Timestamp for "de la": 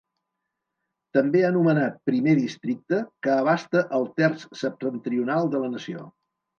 5.57-5.75